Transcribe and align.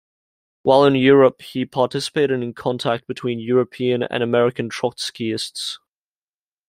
While 0.63 0.85
in 0.85 0.95
Europe, 0.95 1.43
he 1.43 1.63
participated 1.63 2.41
in 2.41 2.55
contact 2.55 3.05
between 3.05 3.37
European 3.37 4.01
and 4.01 4.23
American 4.23 4.67
Trotskyists. 4.67 5.77